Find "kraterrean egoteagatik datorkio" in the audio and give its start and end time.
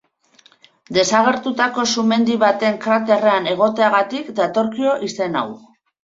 2.85-4.95